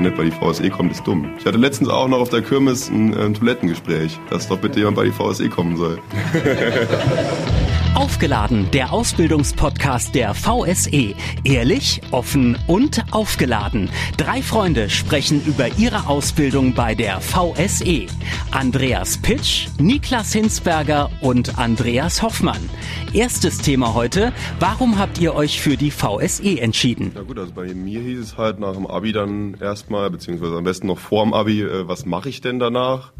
nicht 0.00 0.16
bei 0.16 0.24
die 0.24 0.30
VSE 0.30 0.70
kommt, 0.70 0.92
ist 0.92 1.06
dumm. 1.06 1.34
Ich 1.38 1.46
hatte 1.46 1.58
letztens 1.58 1.88
auch 1.88 2.08
noch 2.08 2.18
auf 2.18 2.28
der 2.28 2.42
Kirmes 2.42 2.90
ein, 2.90 3.14
ein 3.16 3.34
Toilettengespräch, 3.34 4.18
dass 4.30 4.48
doch 4.48 4.58
bitte 4.58 4.78
jemand 4.80 4.96
bei 4.96 5.04
die 5.04 5.12
VSE 5.12 5.48
kommen 5.48 5.76
soll. 5.76 5.98
Aufgeladen, 7.94 8.68
der 8.72 8.92
Ausbildungspodcast 8.92 10.16
der 10.16 10.34
VSE. 10.34 11.14
Ehrlich, 11.44 12.00
offen 12.10 12.58
und 12.66 13.04
aufgeladen. 13.12 13.88
Drei 14.16 14.42
Freunde 14.42 14.90
sprechen 14.90 15.40
über 15.46 15.68
ihre 15.78 16.08
Ausbildung 16.08 16.74
bei 16.74 16.96
der 16.96 17.20
VSE. 17.20 18.06
Andreas 18.50 19.18
Pitsch, 19.18 19.68
Niklas 19.78 20.32
Hinsberger 20.32 21.08
und 21.20 21.56
Andreas 21.56 22.20
Hoffmann. 22.20 22.68
Erstes 23.12 23.58
Thema 23.58 23.94
heute, 23.94 24.32
warum 24.58 24.98
habt 24.98 25.20
ihr 25.20 25.36
euch 25.36 25.60
für 25.60 25.76
die 25.76 25.92
VSE 25.92 26.60
entschieden? 26.60 27.12
Na 27.14 27.22
gut, 27.22 27.38
also 27.38 27.52
bei 27.52 27.72
mir 27.74 28.00
hieß 28.00 28.18
es 28.18 28.36
halt 28.36 28.58
nach 28.58 28.74
dem 28.74 28.88
Abi 28.88 29.12
dann 29.12 29.54
erstmal, 29.60 30.10
beziehungsweise 30.10 30.56
am 30.56 30.64
besten 30.64 30.88
noch 30.88 30.98
vor 30.98 31.22
dem 31.22 31.32
Abi, 31.32 31.62
äh, 31.62 31.86
was 31.86 32.06
mache 32.06 32.28
ich 32.28 32.40
denn 32.40 32.58
danach? 32.58 33.12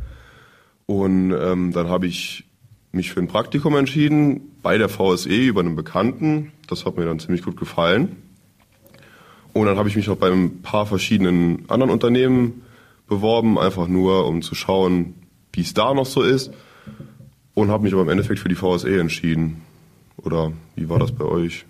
Und 0.87 1.33
ähm, 1.33 1.73
dann 1.73 1.89
habe 1.89 2.09
ich 2.09 2.45
mich 2.95 3.13
für 3.13 3.21
ein 3.21 3.29
Praktikum 3.29 3.77
entschieden 3.77 4.41
bei 4.63 4.79
der 4.79 4.89
VSE 4.89 5.29
über 5.29 5.61
einen 5.61 5.77
Bekannten. 5.77 6.53
Das 6.69 6.85
hat 6.85 6.97
mir 6.97 7.05
dann 7.05 7.19
ziemlich 7.19 7.43
gut 7.43 7.57
gefallen. 7.57 8.17
Und 9.53 9.67
dann 9.67 9.79
habe 9.79 9.89
ich 9.89 9.97
mich 9.97 10.07
noch 10.07 10.17
bei 10.17 10.31
ein 10.31 10.63
paar 10.63 10.87
verschiedenen 10.87 11.69
anderen 11.69 11.93
Unternehmen 11.93 12.63
beworben, 13.07 13.59
einfach 13.59 13.87
nur 13.87 14.27
um 14.27 14.43
zu 14.43 14.55
schauen, 14.55 15.15
wie 15.53 15.61
es 15.61 15.75
da 15.75 15.95
noch 15.95 16.07
so 16.07 16.23
ist. 16.23 16.51
Und 17.55 17.71
habe 17.71 17.85
mich 17.85 17.93
aber 17.93 18.03
im 18.03 18.09
Endeffekt 18.09 18.41
für 18.41 18.49
die 18.49 18.57
VSE 18.57 18.99
entschieden. 18.99 19.63
Oder 20.17 20.53
wie 20.75 20.89
war 20.89 20.99
das 20.99 21.13
bei 21.13 21.25
euch? 21.25 21.65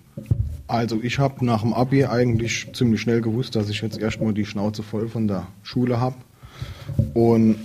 Also 0.67 0.99
ich 1.03 1.19
habe 1.19 1.45
nach 1.45 1.61
dem 1.61 1.73
Abi 1.73 2.05
eigentlich 2.05 2.67
ziemlich 2.73 3.01
schnell 3.01 3.21
gewusst, 3.21 3.55
dass 3.55 3.69
ich 3.69 3.81
jetzt 3.81 3.99
erstmal 3.99 4.33
die 4.33 4.45
Schnauze 4.45 4.81
voll 4.81 5.07
von 5.07 5.27
der 5.27 5.47
Schule 5.61 5.99
habe. 5.99 6.15
Und 7.13 7.57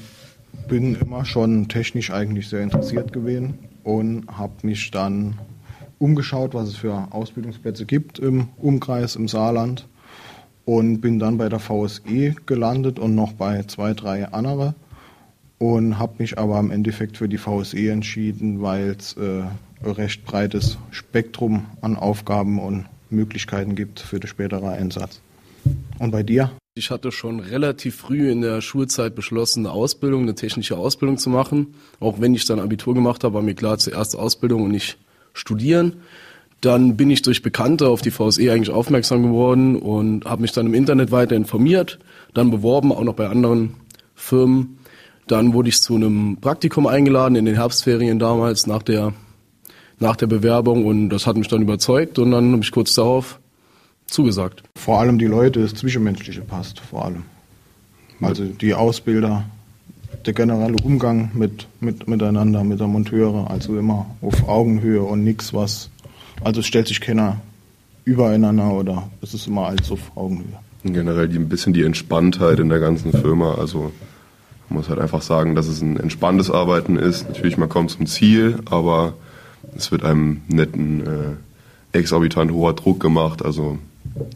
bin 0.71 0.95
immer 0.95 1.25
schon 1.25 1.67
technisch 1.67 2.13
eigentlich 2.13 2.49
sehr 2.49 2.63
interessiert 2.63 3.13
gewesen 3.13 3.59
und 3.83 4.25
habe 4.29 4.53
mich 4.63 4.93
dann 4.93 5.37
umgeschaut, 5.99 6.55
was 6.55 6.69
es 6.69 6.77
für 6.77 7.09
Ausbildungsplätze 7.11 7.87
gibt 7.87 8.21
im 8.21 8.51
Umkreis, 8.57 9.17
im 9.17 9.27
Saarland 9.27 9.89
und 10.67 11.01
bin 11.01 11.19
dann 11.19 11.39
bei 11.39 11.49
der 11.49 11.59
VSE 11.59 12.37
gelandet 12.47 13.01
und 13.01 13.17
noch 13.17 13.33
bei 13.33 13.65
zwei, 13.65 13.95
drei 13.95 14.29
andere 14.29 14.77
und 15.59 15.99
habe 15.99 16.15
mich 16.19 16.39
aber 16.39 16.61
im 16.61 16.71
Endeffekt 16.71 17.17
für 17.17 17.29
die 17.29 17.39
VSE 17.39 17.91
entschieden, 17.91 18.63
weil 18.63 18.91
es 18.97 19.17
äh, 19.17 19.43
ein 19.83 19.91
recht 19.91 20.25
breites 20.25 20.79
Spektrum 20.93 21.67
an 21.81 21.97
Aufgaben 21.97 22.61
und 22.61 22.87
Möglichkeiten 23.11 23.75
gibt 23.75 23.99
für 23.99 24.21
den 24.21 24.29
späteren 24.29 24.69
Einsatz. 24.69 25.21
Und 25.99 26.13
bei 26.13 26.23
dir? 26.23 26.53
Ich 26.77 26.93
hatte 26.93 27.11
schon 27.11 27.41
relativ 27.41 27.97
früh 27.97 28.31
in 28.31 28.43
der 28.43 28.61
Schulzeit 28.61 29.17
beschlossen, 29.17 29.67
eine 29.67 29.75
Ausbildung, 29.75 30.23
eine 30.23 30.37
technische 30.37 30.77
Ausbildung 30.77 31.19
zu 31.19 31.29
machen. 31.29 31.75
Auch 31.99 32.21
wenn 32.21 32.33
ich 32.33 32.45
dann 32.45 32.61
Abitur 32.61 32.95
gemacht 32.95 33.25
habe, 33.25 33.35
war 33.35 33.43
mir 33.43 33.57
klar, 33.57 33.79
zuerst 33.79 34.17
Ausbildung 34.17 34.63
und 34.63 34.71
nicht 34.71 34.97
studieren. 35.33 35.95
Dann 36.61 36.97
bin 36.97 37.11
ich 37.11 37.23
durch 37.23 37.43
Bekannte 37.43 37.89
auf 37.89 38.03
die 38.03 38.13
VSE 38.13 38.53
eigentlich 38.53 38.71
aufmerksam 38.71 39.25
geworden 39.25 39.75
und 39.75 40.27
habe 40.27 40.43
mich 40.43 40.53
dann 40.53 40.67
im 40.67 40.75
Internet 40.75 41.11
weiter 41.11 41.35
informiert, 41.35 41.99
dann 42.35 42.53
beworben, 42.53 42.93
auch 42.93 43.03
noch 43.03 43.15
bei 43.15 43.29
anderen 43.29 43.75
Firmen. 44.15 44.79
Dann 45.27 45.53
wurde 45.55 45.71
ich 45.71 45.83
zu 45.83 45.97
einem 45.97 46.37
Praktikum 46.41 46.87
eingeladen 46.87 47.35
in 47.35 47.47
den 47.47 47.57
Herbstferien 47.57 48.21
damals 48.21 48.69
nach 48.69 48.85
der, 48.85 49.13
nach 49.99 50.15
der 50.15 50.29
Bewerbung 50.29 50.87
und 50.87 51.09
das 51.09 51.27
hat 51.27 51.37
mich 51.37 51.49
dann 51.49 51.63
überzeugt 51.63 52.21
und 52.21 52.31
dann 52.31 52.53
habe 52.53 52.63
ich 52.63 52.71
kurz 52.71 52.95
darauf 52.95 53.41
zugesagt. 54.11 54.63
Vor 54.77 55.01
allem 55.01 55.19
die 55.19 55.27
Leute, 55.27 55.61
das 55.61 55.75
Zwischenmenschliche 55.75 56.43
passt, 56.43 56.81
vor 56.81 57.05
allem. 57.05 57.25
Also 58.21 58.45
die 58.45 58.75
Ausbilder, 58.75 59.45
der 60.27 60.33
generelle 60.35 60.77
Umgang 60.83 61.31
mit, 61.35 61.67
mit, 61.81 62.07
miteinander, 62.07 62.65
mit 62.65 62.81
der 62.81 62.87
Monteure, 62.87 63.51
also 63.51 63.79
immer 63.79 64.07
auf 64.21 64.49
Augenhöhe 64.49 65.03
und 65.03 65.25
nichts, 65.25 65.55
was, 65.55 65.91
also 66.45 66.61
es 66.61 66.67
stellt 66.67 66.89
sich 66.89 67.01
keiner 67.01 67.41
übereinander 68.05 68.73
oder 68.73 69.09
es 69.23 69.33
ist 69.33 69.47
immer 69.47 69.67
alles 69.67 69.91
auf 69.91 70.15
Augenhöhe. 70.17 70.59
Und 70.85 70.95
generell 70.95 71.29
die, 71.29 71.37
ein 71.37 71.49
bisschen 71.49 71.73
die 71.73 71.85
Entspanntheit 71.85 72.59
in 72.59 72.69
der 72.69 72.81
ganzen 72.81 73.13
Firma, 73.13 73.55
also 73.55 73.93
man 74.69 74.79
muss 74.79 74.89
halt 74.89 74.99
einfach 74.99 75.23
sagen, 75.23 75.55
dass 75.55 75.67
es 75.67 75.81
ein 75.81 75.99
entspanntes 75.99 76.51
Arbeiten 76.51 76.97
ist. 76.97 77.29
Natürlich, 77.29 77.57
man 77.57 77.69
kommt 77.69 77.91
zum 77.91 78.07
Ziel, 78.07 78.61
aber 78.67 79.15
es 79.77 79.91
wird 79.91 80.05
einem 80.05 80.43
netten, 80.49 81.07
äh, 81.07 81.99
exorbitant 81.99 82.53
hoher 82.53 82.75
Druck 82.75 83.01
gemacht, 83.01 83.45
also 83.45 83.79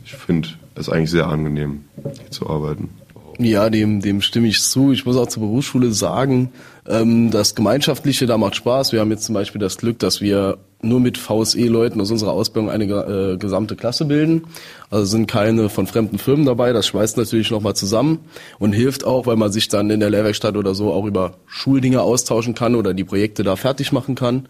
ich 0.04 0.14
finde 0.14 0.48
es 0.74 0.88
eigentlich 0.88 1.10
sehr 1.10 1.26
angenehm, 1.26 1.84
hier 2.02 2.30
zu 2.30 2.48
arbeiten. 2.48 2.90
Ja, 3.38 3.68
dem, 3.68 4.00
dem 4.00 4.20
stimme 4.20 4.46
ich 4.46 4.62
zu. 4.62 4.92
Ich 4.92 5.06
muss 5.06 5.16
auch 5.16 5.26
zur 5.26 5.42
Berufsschule 5.42 5.92
sagen, 5.92 6.52
ähm, 6.86 7.30
das 7.30 7.54
Gemeinschaftliche, 7.54 8.26
da 8.26 8.38
macht 8.38 8.54
Spaß. 8.54 8.92
Wir 8.92 9.00
haben 9.00 9.10
jetzt 9.10 9.24
zum 9.24 9.34
Beispiel 9.34 9.60
das 9.60 9.76
Glück, 9.76 9.98
dass 9.98 10.20
wir 10.20 10.58
nur 10.82 11.00
mit 11.00 11.18
VSE-Leuten 11.18 12.00
aus 12.00 12.10
unserer 12.10 12.32
Ausbildung 12.32 12.70
eine 12.70 12.84
äh, 12.84 13.36
gesamte 13.36 13.74
Klasse 13.74 14.04
bilden. 14.04 14.44
Also 14.90 15.06
sind 15.06 15.26
keine 15.26 15.68
von 15.68 15.86
fremden 15.86 16.18
Firmen 16.18 16.46
dabei. 16.46 16.72
Das 16.72 16.86
schweißt 16.86 17.16
natürlich 17.16 17.50
nochmal 17.50 17.74
zusammen 17.74 18.20
und 18.58 18.72
hilft 18.72 19.04
auch, 19.04 19.26
weil 19.26 19.36
man 19.36 19.50
sich 19.50 19.68
dann 19.68 19.90
in 19.90 20.00
der 20.00 20.10
Lehrwerkstatt 20.10 20.56
oder 20.56 20.74
so 20.74 20.92
auch 20.92 21.06
über 21.06 21.34
Schuldinge 21.46 22.02
austauschen 22.02 22.54
kann 22.54 22.74
oder 22.74 22.94
die 22.94 23.04
Projekte 23.04 23.42
da 23.42 23.56
fertig 23.56 23.90
machen 23.90 24.14
kann. 24.14 24.46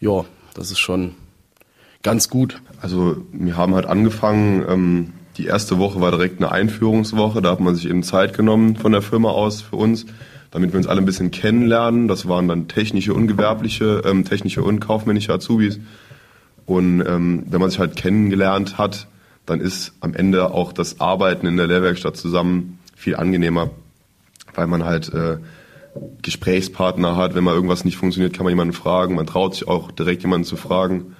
Ja, 0.00 0.24
das 0.54 0.70
ist 0.70 0.80
schon 0.80 1.14
ganz 2.02 2.28
gut. 2.28 2.60
Also 2.80 3.16
wir 3.32 3.56
haben 3.56 3.74
halt 3.74 3.86
angefangen, 3.86 4.64
ähm, 4.68 5.12
die 5.36 5.46
erste 5.46 5.78
Woche 5.78 6.00
war 6.00 6.10
direkt 6.10 6.40
eine 6.40 6.52
Einführungswoche, 6.52 7.40
da 7.40 7.52
hat 7.52 7.60
man 7.60 7.74
sich 7.74 7.88
eben 7.88 8.02
Zeit 8.02 8.36
genommen 8.36 8.76
von 8.76 8.92
der 8.92 9.02
Firma 9.02 9.30
aus 9.30 9.62
für 9.62 9.76
uns, 9.76 10.04
damit 10.50 10.72
wir 10.72 10.76
uns 10.78 10.86
alle 10.86 11.00
ein 11.00 11.06
bisschen 11.06 11.30
kennenlernen. 11.30 12.08
Das 12.08 12.28
waren 12.28 12.48
dann 12.48 12.68
technische 12.68 13.14
und 13.14 13.28
gewerbliche, 13.28 14.02
ähm, 14.04 14.24
technische 14.24 14.62
und 14.62 14.80
kaufmännische 14.80 15.32
Azubis. 15.32 15.80
Und 16.66 17.00
ähm, 17.06 17.44
wenn 17.48 17.60
man 17.60 17.70
sich 17.70 17.78
halt 17.78 17.96
kennengelernt 17.96 18.76
hat, 18.78 19.06
dann 19.46 19.60
ist 19.60 19.92
am 20.00 20.14
Ende 20.14 20.52
auch 20.52 20.72
das 20.72 21.00
Arbeiten 21.00 21.46
in 21.46 21.56
der 21.56 21.66
Lehrwerkstatt 21.66 22.16
zusammen 22.16 22.78
viel 22.94 23.16
angenehmer, 23.16 23.70
weil 24.54 24.66
man 24.66 24.84
halt 24.84 25.12
äh, 25.12 25.38
Gesprächspartner 26.20 27.16
hat. 27.16 27.34
Wenn 27.34 27.42
mal 27.42 27.54
irgendwas 27.54 27.84
nicht 27.84 27.96
funktioniert, 27.96 28.34
kann 28.34 28.44
man 28.44 28.52
jemanden 28.52 28.74
fragen. 28.74 29.14
Man 29.14 29.26
traut 29.26 29.54
sich 29.54 29.66
auch 29.66 29.90
direkt 29.90 30.22
jemanden 30.22 30.44
zu 30.44 30.56
fragen 30.56 31.16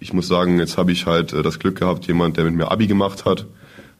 ich 0.00 0.12
muss 0.12 0.28
sagen, 0.28 0.58
jetzt 0.58 0.78
habe 0.78 0.92
ich 0.92 1.06
halt 1.06 1.32
äh, 1.32 1.42
das 1.42 1.58
Glück 1.58 1.78
gehabt, 1.78 2.06
jemand, 2.06 2.36
der 2.36 2.44
mit 2.44 2.54
mir 2.54 2.70
Abi 2.70 2.86
gemacht 2.86 3.24
hat, 3.24 3.46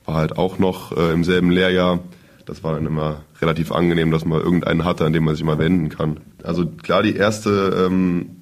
war 0.05 0.17
halt 0.17 0.39
auch 0.39 0.59
noch 0.59 0.97
äh, 0.97 1.13
im 1.13 1.25
selben 1.25 1.51
Lehrjahr. 1.51 2.01
Das 2.47 2.65
war 2.65 2.73
dann 2.75 2.87
immer 2.87 3.21
relativ 3.43 3.73
angenehm, 3.73 4.11
dass 4.11 4.25
man 4.25 4.41
irgendeinen 4.41 4.85
hatte, 4.85 5.05
an 5.05 5.13
dem 5.13 5.25
man 5.25 5.35
sich 5.35 5.45
mal 5.45 5.59
wenden 5.59 5.91
kann. 5.91 6.21
Also 6.43 6.67
klar, 6.67 7.03
die 7.03 7.15
erste 7.15 7.87
ähm, 7.87 8.37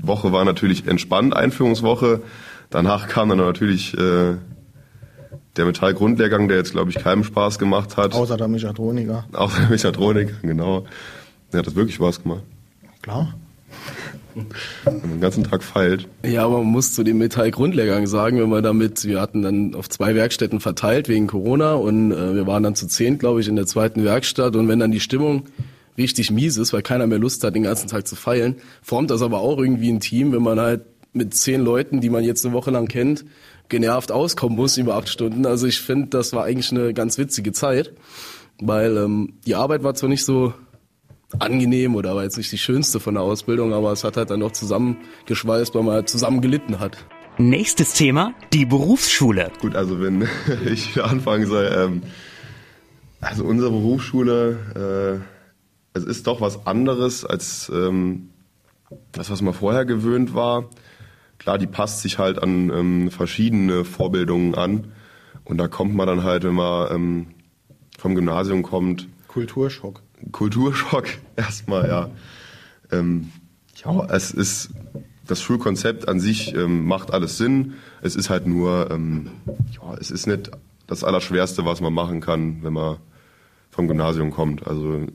Woche 0.00 0.30
war 0.32 0.44
natürlich 0.44 0.86
entspannt, 0.86 1.34
Einführungswoche. 1.34 2.22
Danach 2.70 3.08
kam 3.08 3.30
dann 3.30 3.38
natürlich 3.38 3.94
äh, 3.94 4.36
der 5.56 5.64
Metallgrundlehrgang, 5.64 6.46
der 6.46 6.58
jetzt, 6.58 6.72
glaube 6.72 6.90
ich, 6.90 6.96
keinem 6.96 7.24
Spaß 7.24 7.58
gemacht 7.58 7.96
hat. 7.96 8.14
Außer 8.14 8.36
der 8.36 8.48
Mechatroniker. 8.48 9.24
Außer 9.32 9.60
der 9.60 9.70
Mechatroniker, 9.70 10.34
genau. 10.42 10.86
Der 11.52 11.58
hat 11.58 11.66
das 11.66 11.74
wirklich 11.74 11.96
Spaß 11.96 12.22
gemacht. 12.22 12.42
Klar. 13.02 13.34
Wenn 14.84 15.00
man 15.00 15.10
den 15.10 15.20
ganzen 15.20 15.44
Tag 15.44 15.62
feilt. 15.62 16.08
Ja, 16.24 16.44
aber 16.44 16.58
man 16.58 16.66
muss 16.68 16.92
zu 16.92 17.02
dem 17.02 17.18
Metallgrundlehrgang 17.18 18.06
sagen, 18.06 18.40
wenn 18.40 18.50
wir 18.50 18.62
damit, 18.62 19.04
wir 19.04 19.20
hatten 19.20 19.42
dann 19.42 19.74
auf 19.74 19.88
zwei 19.88 20.14
Werkstätten 20.14 20.60
verteilt 20.60 21.08
wegen 21.08 21.26
Corona 21.26 21.74
und 21.74 22.12
äh, 22.12 22.34
wir 22.34 22.46
waren 22.46 22.62
dann 22.62 22.74
zu 22.74 22.86
zehn, 22.86 23.18
glaube 23.18 23.40
ich, 23.40 23.48
in 23.48 23.56
der 23.56 23.66
zweiten 23.66 24.04
Werkstatt 24.04 24.56
und 24.56 24.68
wenn 24.68 24.78
dann 24.78 24.90
die 24.90 25.00
Stimmung 25.00 25.44
richtig 25.96 26.30
mies 26.30 26.56
ist, 26.56 26.72
weil 26.72 26.82
keiner 26.82 27.06
mehr 27.06 27.18
Lust 27.18 27.42
hat, 27.44 27.54
den 27.54 27.64
ganzen 27.64 27.88
Tag 27.88 28.06
zu 28.06 28.16
feilen, 28.16 28.56
formt 28.82 29.10
das 29.10 29.20
aber 29.20 29.40
auch 29.40 29.58
irgendwie 29.58 29.90
ein 29.90 30.00
Team, 30.00 30.32
wenn 30.32 30.42
man 30.42 30.60
halt 30.60 30.82
mit 31.12 31.34
zehn 31.34 31.60
Leuten, 31.60 32.00
die 32.00 32.10
man 32.10 32.24
jetzt 32.24 32.44
eine 32.46 32.54
Woche 32.54 32.70
lang 32.70 32.86
kennt, 32.86 33.24
genervt 33.68 34.12
auskommen 34.12 34.56
muss 34.56 34.78
über 34.78 34.94
acht 34.94 35.08
Stunden. 35.08 35.44
Also 35.44 35.66
ich 35.66 35.80
finde, 35.80 36.08
das 36.08 36.32
war 36.32 36.44
eigentlich 36.44 36.70
eine 36.70 36.94
ganz 36.94 37.18
witzige 37.18 37.52
Zeit, 37.52 37.92
weil 38.60 38.96
ähm, 38.96 39.34
die 39.46 39.54
Arbeit 39.54 39.82
war 39.82 39.94
zwar 39.94 40.08
nicht 40.08 40.24
so 40.24 40.54
angenehm 41.38 41.94
oder 41.94 42.14
war 42.14 42.22
jetzt 42.22 42.38
nicht 42.38 42.50
die 42.52 42.58
schönste 42.58 43.00
von 43.00 43.14
der 43.14 43.22
Ausbildung, 43.22 43.72
aber 43.72 43.92
es 43.92 44.04
hat 44.04 44.16
halt 44.16 44.30
dann 44.30 44.40
doch 44.40 44.52
zusammengeschweißt, 44.52 45.74
weil 45.74 45.82
man 45.82 45.94
halt 45.94 46.08
zusammen 46.08 46.40
gelitten 46.40 46.80
hat. 46.80 46.96
Nächstes 47.36 47.92
Thema, 47.92 48.34
die 48.52 48.64
Berufsschule. 48.64 49.52
Gut, 49.60 49.76
also 49.76 50.00
wenn 50.00 50.26
ich 50.66 51.02
anfangen 51.02 51.46
soll, 51.46 51.70
ähm, 51.76 52.02
also 53.20 53.44
unsere 53.44 53.70
Berufsschule, 53.70 55.22
äh, 55.94 55.98
es 55.98 56.04
ist 56.04 56.26
doch 56.26 56.40
was 56.40 56.66
anderes 56.66 57.24
als 57.24 57.70
ähm, 57.74 58.30
das, 59.12 59.30
was 59.30 59.42
man 59.42 59.54
vorher 59.54 59.84
gewöhnt 59.84 60.34
war. 60.34 60.70
Klar, 61.38 61.58
die 61.58 61.66
passt 61.66 62.02
sich 62.02 62.18
halt 62.18 62.42
an 62.42 62.70
ähm, 62.70 63.10
verschiedene 63.10 63.84
Vorbildungen 63.84 64.54
an. 64.54 64.92
Und 65.44 65.58
da 65.58 65.68
kommt 65.68 65.94
man 65.94 66.06
dann 66.06 66.24
halt, 66.24 66.44
wenn 66.44 66.54
man 66.54 66.92
ähm, 66.92 67.26
vom 67.98 68.14
Gymnasium 68.14 68.62
kommt. 68.62 69.08
Kulturschock. 69.28 70.02
Kulturschock 70.32 71.06
erstmal, 71.36 71.88
ja. 71.88 72.10
Ähm, 72.90 73.30
ja, 73.84 74.06
es 74.10 74.30
ist 74.30 74.70
das 75.26 75.42
Schulkonzept 75.42 76.08
an 76.08 76.20
sich 76.20 76.54
ähm, 76.54 76.86
macht 76.86 77.12
alles 77.12 77.36
Sinn. 77.36 77.74
Es 78.00 78.16
ist 78.16 78.30
halt 78.30 78.46
nur, 78.46 78.90
ähm, 78.90 79.30
ja, 79.46 79.94
es 80.00 80.10
ist 80.10 80.26
nicht 80.26 80.50
das 80.86 81.04
Allerschwerste, 81.04 81.64
was 81.64 81.80
man 81.80 81.92
machen 81.92 82.20
kann, 82.20 82.62
wenn 82.62 82.72
man 82.72 82.96
vom 83.70 83.86
Gymnasium 83.86 84.30
kommt. 84.30 84.66
Also 84.66 85.06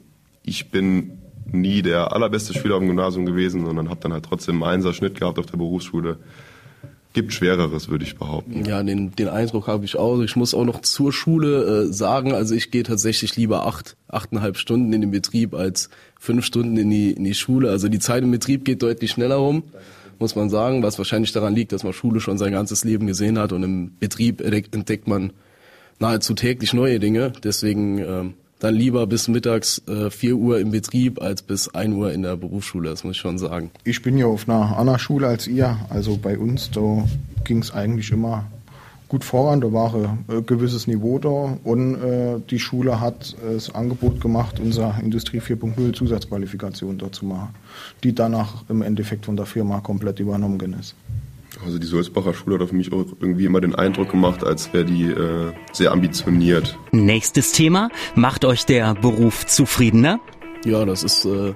ich 0.44 0.70
bin 0.72 1.18
nie 1.46 1.82
der 1.82 2.14
allerbeste 2.14 2.54
Schüler 2.54 2.76
am 2.76 2.88
Gymnasium 2.88 3.26
gewesen, 3.26 3.66
sondern 3.66 3.90
habe 3.90 4.00
dann 4.00 4.14
halt 4.14 4.26
trotzdem 4.26 4.62
einen 4.62 4.76
Einser-Schnitt 4.76 5.20
gehabt 5.20 5.40
auf 5.40 5.48
der 5.48 5.58
Berufsschule. 5.58 6.20
Gibt 7.14 7.32
Schwereres, 7.32 7.90
würde 7.90 8.04
ich 8.04 8.18
behaupten. 8.18 8.66
Ja, 8.66 8.82
den, 8.82 9.12
den 9.12 9.28
Eindruck 9.28 9.68
habe 9.68 9.86
ich 9.86 9.98
auch. 9.98 10.20
Ich 10.22 10.36
muss 10.36 10.56
auch 10.56 10.66
noch 10.66 10.82
zur 10.82 11.14
Schule 11.14 11.84
äh, 11.84 11.94
sagen, 11.94 12.34
also 12.34 12.56
ich 12.56 12.72
gehe 12.72 12.82
tatsächlich 12.82 13.36
lieber 13.36 13.68
acht, 13.68 13.96
achteinhalb 14.08 14.58
Stunden 14.58 14.92
in 14.94 15.02
den 15.02 15.12
Betrieb 15.12 15.54
als 15.54 15.90
fünf 16.20 16.44
Stunden 16.44 16.76
in 16.76 16.90
die, 16.90 17.12
in 17.12 17.24
die 17.24 17.36
Schule. 17.36 17.70
Also 17.70 17.88
die 17.88 18.00
Zeit 18.00 18.24
im 18.24 18.32
Betrieb 18.32 18.66
geht 18.66 18.82
deutlich 18.82 19.12
schneller 19.12 19.36
rum, 19.36 19.62
muss 20.18 20.36
man 20.36 20.50
sagen, 20.50 20.82
was 20.82 20.98
wahrscheinlich 20.98 21.32
daran 21.32 21.54
liegt, 21.54 21.72
dass 21.72 21.84
man 21.84 21.94
Schule 21.94 22.20
schon 22.20 22.40
sein 22.40 22.52
ganzes 22.52 22.84
Leben 22.84 23.06
gesehen 23.06 23.38
hat 23.38 23.52
und 23.52 23.62
im 23.62 23.92
Betrieb 24.00 24.42
entdeckt 24.42 25.08
man 25.08 25.34
nahezu 26.00 26.34
täglich 26.34 26.74
neue 26.74 27.00
Dinge. 27.00 27.34
Deswegen 27.44 28.00
ähm, 28.00 28.34
dann 28.64 28.76
lieber 28.76 29.06
bis 29.08 29.28
mittags 29.28 29.82
äh, 29.90 30.10
4 30.10 30.38
Uhr 30.38 30.60
im 30.60 30.72
Betrieb 30.72 31.22
als 31.22 31.42
bis 31.42 31.68
1 31.68 31.94
Uhr 31.96 32.14
in 32.14 32.24
der 32.24 32.38
Berufsschule, 32.38 32.90
das 32.90 33.04
muss 33.04 33.18
ich 33.18 33.22
schon 33.22 33.38
sagen. 33.38 33.72
Ich 33.84 34.02
bin 34.02 34.18
ja 34.18 34.26
auf 34.26 34.48
einer 34.48 34.78
anderen 34.78 35.00
Schule 35.00 35.28
als 35.28 35.48
ihr. 35.48 35.78
Also 35.90 36.16
bei 36.16 36.38
uns, 36.38 36.72
da 36.72 37.04
ging 37.44 37.60
es 37.60 37.74
eigentlich 37.74 38.12
immer 38.12 38.46
gut 39.10 39.26
voran, 39.26 39.60
da 39.60 39.74
war 39.74 39.94
ein 39.94 40.46
gewisses 40.46 40.88
Niveau 40.88 41.20
da 41.20 41.58
und 41.66 41.96
äh, 41.96 42.40
die 42.50 42.58
Schule 42.58 43.02
hat 43.02 43.36
äh, 43.46 43.56
das 43.56 43.76
Angebot 43.76 44.22
gemacht, 44.22 44.62
unsere 44.62 44.96
Industrie 45.04 45.40
4.0 45.40 45.94
Zusatzqualifikation 45.94 46.98
dort 46.98 47.16
zu 47.16 47.26
machen, 47.26 47.54
die 48.04 48.16
danach 48.16 48.64
im 48.70 48.82
Endeffekt 48.82 49.26
von 49.26 49.36
der 49.36 49.46
Firma 49.46 49.82
komplett 49.82 50.22
übernommen 50.22 50.74
ist. 50.80 50.96
Also 51.66 51.80
die 51.80 51.88
Sulzbacher 51.88 52.34
Schule 52.34 52.56
hat 52.56 52.62
auf 52.62 52.72
mich 52.72 52.92
auch 52.92 53.06
irgendwie 53.20 53.46
immer 53.46 53.62
den 53.62 53.76
Eindruck 53.76 54.12
gemacht, 54.12 54.44
als 54.44 54.74
wäre 54.74 54.86
die 54.86 55.04
äh, 55.04 55.54
sehr 55.72 55.92
ambitioniert. 55.92 56.78
Nächstes 56.92 57.52
Thema. 57.52 57.90
Macht 58.16 58.46
euch 58.46 58.66
der 58.66 58.94
Beruf 58.96 59.46
zufriedener? 59.46 60.20
Ja, 60.66 60.86
das 60.86 61.04
ist 61.04 61.26
äh, 61.26 61.54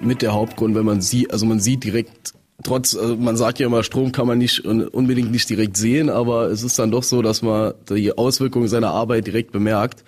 mit 0.00 0.22
der 0.22 0.32
Hauptgrund, 0.32 0.74
wenn 0.74 0.84
man 0.84 1.00
sieht, 1.00 1.32
also 1.32 1.46
man 1.46 1.60
sieht 1.60 1.84
direkt, 1.84 2.34
trotz, 2.62 2.96
also 2.96 3.16
man 3.16 3.36
sagt 3.36 3.58
ja 3.58 3.66
immer, 3.66 3.82
Strom 3.82 4.12
kann 4.12 4.26
man 4.26 4.38
nicht 4.38 4.64
unbedingt 4.64 5.30
nicht 5.30 5.48
direkt 5.48 5.76
sehen, 5.76 6.08
aber 6.08 6.50
es 6.50 6.62
ist 6.62 6.78
dann 6.78 6.90
doch 6.90 7.02
so, 7.02 7.22
dass 7.22 7.42
man 7.42 7.74
die 7.88 8.16
Auswirkungen 8.16 8.68
seiner 8.68 8.90
Arbeit 8.90 9.26
direkt 9.26 9.52
bemerkt. 9.52 10.04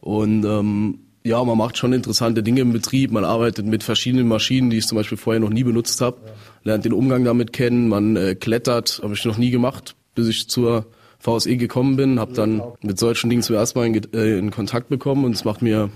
Und 0.00 0.44
ähm, 0.44 0.98
ja, 1.24 1.42
man 1.42 1.56
macht 1.56 1.78
schon 1.78 1.94
interessante 1.94 2.42
Dinge 2.42 2.60
im 2.60 2.72
Betrieb. 2.72 3.10
Man 3.10 3.24
arbeitet 3.24 3.64
mit 3.64 3.82
verschiedenen 3.82 4.28
Maschinen, 4.28 4.68
die 4.68 4.78
ich 4.78 4.86
zum 4.86 4.96
Beispiel 4.96 5.16
vorher 5.16 5.40
noch 5.40 5.48
nie 5.48 5.64
benutzt 5.64 6.02
habe. 6.02 6.18
Lernt 6.64 6.84
den 6.84 6.92
Umgang 6.92 7.24
damit 7.24 7.52
kennen. 7.52 7.88
Man 7.88 8.16
äh, 8.16 8.34
klettert, 8.34 9.00
habe 9.02 9.14
ich 9.14 9.24
noch 9.24 9.38
nie 9.38 9.50
gemacht, 9.50 9.94
bis 10.14 10.28
ich 10.28 10.48
zur 10.48 10.86
VSE 11.18 11.56
gekommen 11.56 11.96
bin. 11.96 12.18
Habe 12.18 12.32
dann 12.32 12.62
mit 12.82 12.98
solchen 12.98 13.30
Dingen 13.30 13.42
zuerst 13.42 13.76
mal 13.76 13.86
in, 13.86 14.12
äh, 14.12 14.38
in 14.38 14.50
Kontakt 14.50 14.88
bekommen 14.88 15.24
und 15.24 15.34
es 15.34 15.44
macht 15.44 15.62
mir 15.62 15.90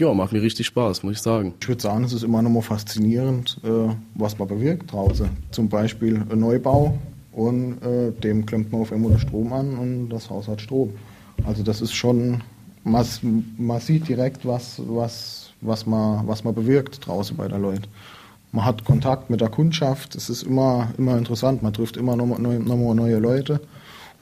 ja, 0.00 0.12
macht 0.12 0.32
mir 0.32 0.42
richtig 0.42 0.66
Spaß, 0.66 1.04
muss 1.04 1.12
ich 1.12 1.20
sagen. 1.20 1.54
Ich 1.60 1.68
würde 1.68 1.80
sagen, 1.80 2.02
es 2.02 2.12
ist 2.12 2.24
immer 2.24 2.42
noch 2.42 2.50
mal 2.50 2.62
faszinierend, 2.62 3.60
äh, 3.62 3.94
was 4.16 4.36
man 4.36 4.48
bewirkt 4.48 4.92
draußen. 4.92 5.28
Zum 5.52 5.68
Beispiel 5.68 6.20
ein 6.28 6.40
Neubau 6.40 6.98
und 7.30 7.80
äh, 7.80 8.10
dem 8.10 8.44
klemmt 8.44 8.72
man 8.72 8.80
auf 8.80 8.92
einmal 8.92 9.16
Strom 9.20 9.52
an 9.52 9.76
und 9.76 10.08
das 10.08 10.30
Haus 10.30 10.48
hat 10.48 10.60
Strom. 10.60 10.94
Also 11.46 11.62
das 11.62 11.80
ist 11.80 11.92
schon 11.92 12.42
man, 12.84 13.06
man 13.56 13.80
sieht 13.80 14.08
direkt, 14.08 14.46
was, 14.46 14.80
was, 14.86 15.50
was, 15.60 15.86
man, 15.86 16.26
was 16.26 16.44
man 16.44 16.54
bewirkt 16.54 17.06
draußen 17.06 17.36
bei 17.36 17.48
der 17.48 17.58
Leute. 17.58 17.88
Man 18.54 18.64
hat 18.64 18.84
Kontakt 18.84 19.30
mit 19.30 19.40
der 19.40 19.48
Kundschaft, 19.48 20.14
es 20.14 20.30
ist 20.30 20.44
immer, 20.44 20.92
immer 20.96 21.18
interessant, 21.18 21.64
man 21.64 21.72
trifft 21.72 21.96
immer 21.96 22.14
noch, 22.14 22.38
noch, 22.38 22.52
noch 22.52 22.94
neue 22.94 23.18
Leute 23.18 23.60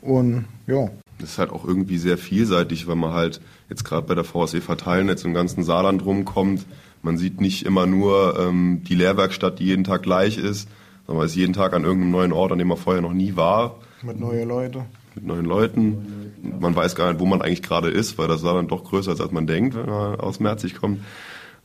und 0.01 0.47
ja. 0.67 0.89
Das 1.19 1.33
ist 1.33 1.39
halt 1.39 1.51
auch 1.51 1.67
irgendwie 1.67 1.99
sehr 1.99 2.17
vielseitig, 2.17 2.89
weil 2.89 2.97
man 2.97 3.13
halt 3.13 3.43
jetzt 3.69 3.85
gerade 3.85 4.07
bei 4.07 4.15
der 4.15 4.25
VSE 4.25 4.63
Verteilnetz 4.63 5.23
im 5.25 5.35
ganzen 5.35 5.65
Saarland 5.65 6.03
rumkommt. 6.07 6.65
Man 7.03 7.19
sieht 7.19 7.43
nicht 7.43 7.67
immer 7.67 7.85
nur 7.85 8.41
ähm, 8.41 8.81
die 8.89 8.95
Lehrwerkstatt, 8.95 9.59
die 9.59 9.67
jeden 9.67 9.85
Tag 9.85 10.03
gleich 10.03 10.39
ist, 10.39 10.67
sondern 11.07 11.19
man 11.19 11.27
ist 11.27 11.37
jeden 11.37 11.53
Tag 11.53 11.75
an 11.75 11.85
irgendeinem 11.85 12.13
neuen 12.13 12.33
Ort, 12.33 12.53
an 12.53 12.59
dem 12.59 12.69
man 12.69 12.79
vorher 12.79 13.03
noch 13.03 13.13
nie 13.13 13.37
war. 13.37 13.81
Mit 14.03 14.19
neuen 14.19 14.49
Leuten 14.49 14.87
mit 15.15 15.27
neuen 15.27 15.45
Leuten. 15.45 16.33
Man 16.59 16.75
weiß 16.75 16.95
gar 16.95 17.11
nicht, 17.13 17.21
wo 17.21 17.27
man 17.27 17.43
eigentlich 17.43 17.63
gerade 17.63 17.91
ist, 17.91 18.17
weil 18.17 18.29
das 18.29 18.43
war 18.45 18.55
dann 18.55 18.67
doch 18.67 18.83
größer, 18.85 19.11
als 19.11 19.31
man 19.31 19.47
denkt, 19.47 19.75
wenn 19.75 19.85
man 19.85 20.19
aus 20.19 20.41
Merzig 20.41 20.75
kommt. 20.75 21.01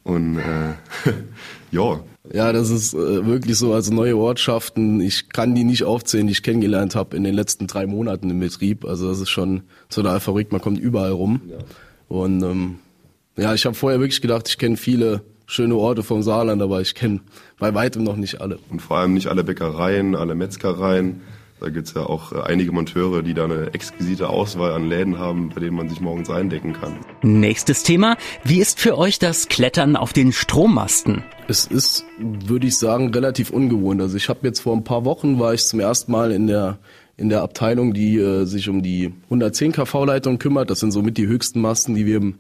Und 0.04 0.38
äh, 0.38 0.74
ja. 1.72 2.00
Ja, 2.34 2.52
das 2.52 2.70
ist 2.70 2.94
äh, 2.94 3.26
wirklich 3.26 3.58
so. 3.58 3.74
Also 3.74 3.94
neue 3.94 4.18
Ortschaften, 4.18 5.00
ich 5.00 5.30
kann 5.30 5.56
die 5.56 5.64
nicht 5.64 5.84
aufzählen, 5.84 6.28
die 6.28 6.34
ich 6.34 6.44
kennengelernt 6.44 6.96
habe 6.96 7.16
in 7.16 7.24
den 7.24 7.34
letzten 7.34 7.68
drei 7.68 7.86
Monaten 7.86 8.30
im 8.30 8.40
Betrieb. 8.40 8.86
Also 8.86 9.10
das 9.10 9.20
ist 9.20 9.30
schon 9.30 9.64
total 9.90 10.20
verrückt. 10.20 10.52
Man 10.52 10.62
kommt 10.62 10.80
überall 10.80 11.12
rum. 11.12 11.42
Ja. 11.50 11.58
Und 12.10 12.44
ähm, 12.44 12.80
ja, 13.38 13.54
ich 13.54 13.66
habe 13.66 13.76
vorher 13.76 14.00
wirklich 14.00 14.22
gedacht, 14.22 14.48
ich 14.50 14.58
kenne 14.58 14.78
viele 14.78 15.22
schöne 15.46 15.76
Orte 15.76 16.04
vom 16.04 16.22
Saarland, 16.22 16.62
aber 16.62 16.82
ich 16.82 16.94
kenne 16.94 17.22
bei 17.58 17.74
weitem 17.74 18.04
noch 18.04 18.18
nicht 18.18 18.42
alle. 18.42 18.60
Und 18.70 18.82
vor 18.82 18.98
allem 18.98 19.14
nicht 19.14 19.28
alle 19.28 19.44
Bäckereien, 19.44 20.16
alle 20.16 20.36
Metzgereien. 20.36 21.22
Da 21.60 21.70
gibt 21.70 21.88
es 21.88 21.94
ja 21.96 22.06
auch 22.06 22.34
äh, 22.34 22.42
einige 22.42 22.72
Monteure, 22.72 23.24
die 23.24 23.34
da 23.34 23.46
eine 23.46 23.74
exquisite 23.74 24.30
Auswahl 24.30 24.74
an 24.74 24.88
Läden 24.88 25.18
haben, 25.18 25.50
bei 25.50 25.62
denen 25.62 25.76
man 25.76 25.90
sich 25.90 26.00
morgens 26.02 26.30
eindecken 26.30 26.74
kann. 26.74 27.00
Nächstes 27.24 27.82
Thema. 27.84 28.16
Wie 28.44 28.60
ist 28.60 28.80
für 28.80 28.98
euch 28.98 29.18
das 29.18 29.48
Klettern 29.48 29.96
auf 29.96 30.14
den 30.14 30.32
Strommasten? 30.32 31.24
Es 31.48 31.66
ist, 31.66 32.06
würde 32.20 32.68
ich 32.68 32.78
sagen, 32.78 33.12
relativ 33.12 33.50
ungewohnt. 33.50 34.02
Also 34.02 34.18
ich 34.18 34.30
habe 34.30 34.40
jetzt 34.44 34.60
vor 34.60 34.76
ein 34.76 34.84
paar 34.84 35.04
Wochen 35.06 35.40
war 35.40 35.54
ich 35.54 35.66
zum 35.66 35.80
ersten 35.80 36.12
Mal 36.12 36.32
in 36.32 36.48
der 36.48 36.78
in 37.20 37.30
der 37.30 37.42
Abteilung, 37.42 37.96
die 37.96 38.20
äh, 38.20 38.46
sich 38.46 38.70
um 38.70 38.84
die 38.84 39.12
110 39.24 39.72
kV-Leitung 39.72 40.38
kümmert. 40.38 40.70
Das 40.70 40.80
sind 40.80 40.92
somit 40.92 41.18
die 41.18 41.26
höchsten 41.26 41.60
Masten, 41.60 41.96
die 41.96 42.06
wir 42.06 42.18
im 42.18 42.36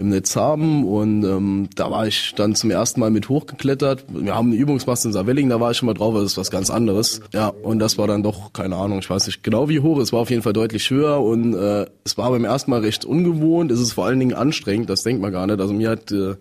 im 0.00 0.08
Netz 0.08 0.34
haben 0.34 0.84
und 0.84 1.24
ähm, 1.24 1.68
da 1.76 1.90
war 1.90 2.06
ich 2.06 2.34
dann 2.34 2.54
zum 2.54 2.70
ersten 2.70 3.00
Mal 3.00 3.10
mit 3.10 3.28
hochgeklettert. 3.28 4.04
Wir 4.08 4.34
haben 4.34 4.48
eine 4.48 4.56
Übungsmasse 4.56 5.08
in 5.08 5.12
Saarwelling, 5.12 5.48
da 5.48 5.60
war 5.60 5.70
ich 5.70 5.76
schon 5.76 5.86
mal 5.86 5.94
drauf, 5.94 6.14
das 6.14 6.24
ist 6.24 6.38
was 6.38 6.50
ganz 6.50 6.70
anderes. 6.70 7.20
Ja, 7.32 7.48
und 7.48 7.78
das 7.78 7.98
war 7.98 8.06
dann 8.06 8.22
doch, 8.22 8.52
keine 8.52 8.76
Ahnung, 8.76 8.98
ich 9.00 9.10
weiß 9.10 9.26
nicht 9.26 9.44
genau 9.44 9.68
wie 9.68 9.80
hoch, 9.80 9.98
es 9.98 10.12
war 10.12 10.20
auf 10.20 10.30
jeden 10.30 10.42
Fall 10.42 10.52
deutlich 10.52 10.90
höher 10.90 11.20
und 11.20 11.54
äh, 11.54 11.86
es 12.04 12.18
war 12.18 12.30
beim 12.30 12.44
ersten 12.44 12.70
Mal 12.70 12.80
recht 12.80 13.04
ungewohnt, 13.04 13.70
es 13.70 13.80
ist 13.80 13.92
vor 13.92 14.06
allen 14.06 14.18
Dingen 14.18 14.34
anstrengend, 14.34 14.90
das 14.90 15.02
denkt 15.02 15.20
man 15.20 15.32
gar 15.32 15.46
nicht. 15.46 15.60
Also 15.60 15.74
mir 15.74 15.90
hat 15.90 16.10
äh, 16.10 16.34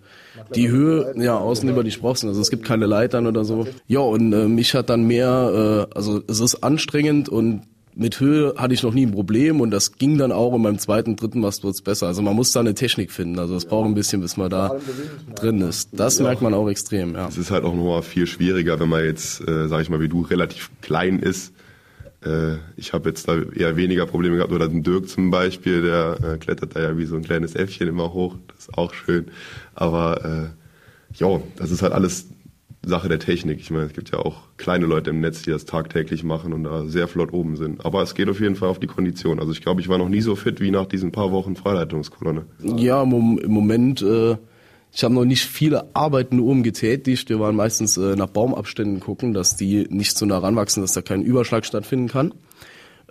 die 0.56 0.70
Höhe, 0.70 1.14
ja, 1.18 1.38
außen 1.38 1.68
über 1.70 1.84
die 1.84 1.92
Sprossen, 1.92 2.30
also 2.30 2.42
es 2.42 2.50
gibt 2.50 2.66
keine 2.66 2.86
Leitern 2.86 3.28
oder 3.28 3.44
so. 3.44 3.68
Ja, 3.88 4.00
und 4.00 4.32
äh, 4.34 4.48
mich 4.48 4.74
hat 4.74 4.90
dann 4.90 5.04
mehr, 5.04 5.88
äh, 5.92 5.96
also 5.96 6.22
es 6.28 6.40
ist 6.40 6.64
anstrengend 6.64 7.30
und 7.30 7.64
mit 7.96 8.20
Höhe 8.20 8.54
hatte 8.58 8.74
ich 8.74 8.84
noch 8.84 8.94
nie 8.94 9.06
ein 9.06 9.12
Problem 9.12 9.62
und 9.62 9.72
das 9.72 9.94
ging 9.94 10.18
dann 10.18 10.32
auch 10.32 10.54
in 10.56 10.62
meinem 10.62 10.80
zweiten, 10.80 11.16
dritten 11.16 11.42
Mast 11.42 11.64
wird's 11.64 11.82
besser. 11.82 12.08
Also 12.08 12.22
man 12.22 12.36
muss 12.36 12.52
da 12.52 12.60
eine 12.60 12.74
Technik 12.74 13.12
finden. 13.12 13.40
Also 13.40 13.56
es 13.56 13.66
braucht 13.66 13.88
ein 13.88 13.96
bisschen, 13.96 14.22
bis 14.22 14.38
man 14.38 14.50
da 14.50 14.80
drin 15.36 15.62
ist. 15.62 15.90
Das 15.94 16.20
merkt 16.20 16.42
man 16.42 16.54
auch 16.54 16.70
extrem, 16.70 17.14
ja. 17.14 17.28
Es 17.28 17.38
ist 17.38 17.52
halt 17.52 17.64
auch 17.64 17.74
nochmal 17.74 18.02
viel 18.02 18.28
schwieriger, 18.28 18.80
wenn 18.80 18.90
man 18.90 19.04
jetzt, 19.04 19.48
äh, 19.48 19.68
sag 19.68 19.82
ich 19.82 19.90
mal, 19.90 20.00
wie 20.00 20.08
du, 20.10 20.22
relativ 20.22 20.70
klein 20.82 21.20
ist. 21.20 21.54
Äh, 22.24 22.56
ich 22.78 22.94
habe 22.94 23.10
jetzt 23.10 23.28
da 23.28 23.42
eher 23.42 23.76
weniger 23.76 24.06
Probleme 24.06 24.38
gehabt. 24.38 24.52
Oder 24.52 24.66
ein 24.66 24.84
Dirk 24.84 25.10
zum 25.10 25.32
Beispiel, 25.32 25.82
der 25.82 26.18
äh, 26.24 26.38
klettert 26.38 26.76
da 26.76 26.82
ja 26.82 26.98
wie 26.98 27.06
so 27.06 27.16
ein 27.16 27.24
kleines 27.24 27.56
Äffchen 27.56 27.88
immer 27.88 28.14
hoch. 28.14 28.36
Das 28.48 28.68
ist 28.68 28.78
auch 28.78 28.94
schön. 28.94 29.28
Aber 29.76 30.26
äh, 30.26 31.18
ja, 31.18 31.42
das 31.58 31.72
ist 31.72 31.82
halt 31.82 31.94
alles 31.94 32.28
Sache 32.90 33.08
der 33.08 33.20
Technik. 33.20 33.60
Ich 33.60 33.72
meine, 33.72 33.86
es 33.86 33.94
gibt 33.94 34.12
ja 34.12 34.20
auch 34.20 34.42
kleine 34.58 34.86
Leute 34.86 35.12
im 35.12 35.22
Netz, 35.22 35.44
die 35.44 35.52
das 35.52 35.66
tagtäglich 35.66 36.24
machen 36.24 36.54
und 36.54 36.64
da 36.66 36.86
sehr 36.86 37.08
flott 37.08 37.32
oben 37.32 37.56
sind. 37.56 37.86
Aber 37.86 38.02
es 38.02 38.16
geht 38.16 38.30
auf 38.30 38.40
jeden 38.40 38.56
Fall 38.56 38.70
auf 38.70 38.80
die 38.80 38.88
Kondition. 38.88 39.40
Also 39.40 39.52
ich 39.52 39.62
glaube, 39.62 39.82
ich 39.82 39.88
war 39.88 39.98
noch 39.98 40.10
nie 40.10 40.22
so 40.22 40.36
fit 40.36 40.60
wie 40.60 40.72
nach 40.72 40.86
diesen 40.86 41.12
paar 41.12 41.32
Wochen 41.32 41.56
Freileitungskolonne. 41.56 42.46
Ja, 42.62 43.04
im 43.04 43.40
Moment, 43.48 44.02
äh, 44.02 44.38
ich 44.92 45.04
habe 45.04 45.14
noch 45.14 45.26
nicht 45.26 45.46
viele 45.46 45.96
Arbeiten 45.96 46.40
oben 46.40 46.64
getätigt. 46.64 47.30
Wir 47.30 47.40
waren 47.40 47.56
meistens 47.56 47.98
äh, 47.98 48.16
nach 48.16 48.28
Baumabständen 48.28 49.00
gucken, 49.00 49.34
dass 49.34 49.56
die 49.56 49.88
nicht 49.90 50.18
so 50.18 50.26
nah 50.26 50.40
ranwachsen, 50.40 50.82
dass 50.82 50.94
da 50.94 51.02
kein 51.02 51.22
Überschlag 51.22 51.66
stattfinden 51.66 52.08
kann. 52.08 52.34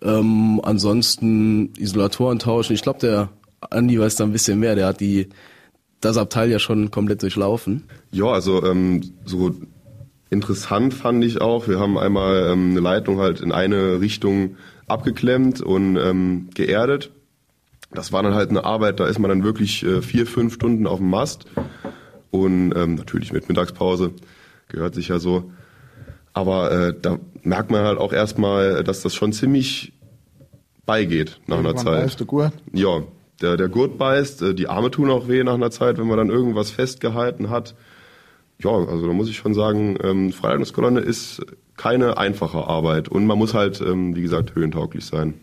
Ähm, 0.02 0.60
ansonsten 0.62 1.72
Isolatoren 1.78 2.38
tauschen. 2.38 2.74
Ich 2.74 2.82
glaube, 2.82 2.98
der 3.00 3.30
Andi 3.60 3.98
weiß 3.98 4.16
da 4.16 4.24
ein 4.24 4.32
bisschen 4.32 4.58
mehr. 4.58 4.74
Der 4.74 4.86
hat 4.86 5.00
die 5.00 5.28
das 6.00 6.16
Abteil 6.16 6.50
ja 6.50 6.58
schon 6.58 6.90
komplett 6.90 7.22
durchlaufen. 7.22 7.84
Ja, 8.12 8.26
also 8.26 8.64
ähm, 8.64 9.02
so 9.24 9.54
interessant 10.30 10.94
fand 10.94 11.24
ich 11.24 11.40
auch. 11.40 11.68
Wir 11.68 11.80
haben 11.80 11.98
einmal 11.98 12.50
ähm, 12.50 12.70
eine 12.70 12.80
Leitung 12.80 13.18
halt 13.18 13.40
in 13.40 13.52
eine 13.52 14.00
Richtung 14.00 14.56
abgeklemmt 14.86 15.60
und 15.60 15.96
ähm, 15.96 16.48
geerdet. 16.54 17.10
Das 17.90 18.12
war 18.12 18.22
dann 18.22 18.34
halt 18.34 18.50
eine 18.50 18.64
Arbeit, 18.64 19.00
da 19.00 19.06
ist 19.06 19.18
man 19.18 19.30
dann 19.30 19.44
wirklich 19.44 19.82
äh, 19.84 20.02
vier, 20.02 20.26
fünf 20.26 20.54
Stunden 20.54 20.86
auf 20.86 20.98
dem 20.98 21.08
Mast 21.08 21.46
und 22.30 22.74
ähm, 22.76 22.96
natürlich 22.96 23.32
mit 23.32 23.48
Mittagspause, 23.48 24.12
gehört 24.68 24.94
sich 24.94 25.08
ja 25.08 25.18
so. 25.18 25.50
Aber 26.34 26.70
äh, 26.70 26.94
da 27.00 27.18
merkt 27.42 27.70
man 27.70 27.84
halt 27.84 27.98
auch 27.98 28.12
erstmal, 28.12 28.84
dass 28.84 29.02
das 29.02 29.14
schon 29.14 29.32
ziemlich 29.32 29.94
beigeht 30.84 31.40
nach 31.46 31.58
einer 31.58 31.74
Zeit. 31.76 32.04
Ja, 32.72 33.02
der, 33.40 33.56
der 33.56 33.68
Gurt 33.68 33.98
beißt, 33.98 34.42
äh, 34.42 34.54
die 34.54 34.68
Arme 34.68 34.90
tun 34.90 35.10
auch 35.10 35.28
weh 35.28 35.42
nach 35.44 35.54
einer 35.54 35.70
Zeit, 35.70 35.98
wenn 35.98 36.06
man 36.06 36.18
dann 36.18 36.30
irgendwas 36.30 36.70
festgehalten 36.70 37.50
hat. 37.50 37.74
Ja, 38.62 38.70
also 38.70 39.06
da 39.06 39.12
muss 39.12 39.28
ich 39.28 39.36
schon 39.36 39.54
sagen, 39.54 39.96
ähm, 40.02 40.32
Freileitungskolonne 40.32 41.00
ist 41.00 41.44
keine 41.76 42.18
einfache 42.18 42.66
Arbeit 42.66 43.08
und 43.08 43.26
man 43.26 43.38
muss 43.38 43.54
halt, 43.54 43.80
ähm, 43.80 44.16
wie 44.16 44.22
gesagt, 44.22 44.54
höhentauglich 44.54 45.04
sein. 45.04 45.34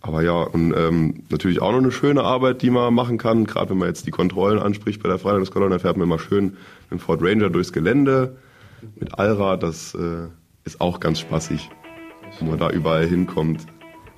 Aber 0.00 0.22
ja, 0.22 0.42
und 0.42 0.74
ähm, 0.76 1.24
natürlich 1.28 1.60
auch 1.60 1.72
noch 1.72 1.78
eine 1.78 1.92
schöne 1.92 2.22
Arbeit, 2.22 2.62
die 2.62 2.70
man 2.70 2.94
machen 2.94 3.18
kann. 3.18 3.44
Gerade 3.44 3.70
wenn 3.70 3.78
man 3.78 3.88
jetzt 3.88 4.06
die 4.06 4.10
Kontrollen 4.10 4.58
anspricht 4.58 5.02
bei 5.02 5.08
der 5.08 5.18
Freilandeskolonne, 5.18 5.70
dann 5.70 5.80
fährt 5.80 5.96
man 5.96 6.06
immer 6.06 6.18
schön 6.18 6.44
mit 6.44 6.92
dem 6.92 6.98
Ford 7.00 7.20
Ranger 7.20 7.50
durchs 7.50 7.72
Gelände 7.72 8.36
mit 8.98 9.18
Allrad. 9.18 9.62
Das 9.62 9.94
äh, 9.94 10.28
ist 10.64 10.80
auch 10.80 11.00
ganz 11.00 11.20
spaßig, 11.20 11.68
wo 12.38 12.46
man 12.46 12.58
da 12.58 12.70
überall 12.70 13.06
hinkommt, 13.06 13.66